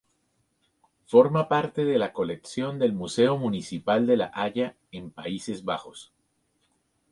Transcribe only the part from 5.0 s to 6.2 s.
Países Bajos.